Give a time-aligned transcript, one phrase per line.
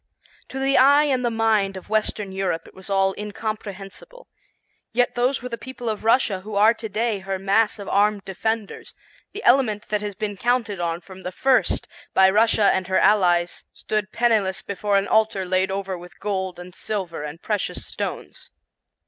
[0.49, 4.27] To the eye and the mind of western Europe it was all incomprehensible.
[4.93, 8.25] Yet those were the people of Russia who are to day her mass of armed
[8.25, 8.95] defenders;
[9.31, 13.65] the element that has been counted on from the first by Russia and her allies
[13.73, 18.49] stood penniless before an altar laid over with gold and silver and precious stones.